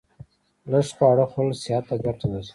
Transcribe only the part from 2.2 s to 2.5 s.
لري